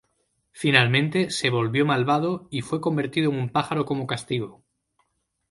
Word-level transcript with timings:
Finalmente 0.51 1.29
se 1.29 1.51
volvió 1.51 1.85
malvado 1.85 2.47
y 2.49 2.61
fue 2.61 2.81
convertido 2.81 3.29
en 3.29 3.37
un 3.37 3.49
pájaro 3.49 3.85
como 3.85 4.07
castigo. 4.07 4.63